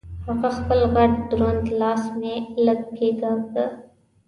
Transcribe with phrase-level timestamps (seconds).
[0.27, 3.67] هغه خپل غټ دروند لاس مې لږه کېګاږه.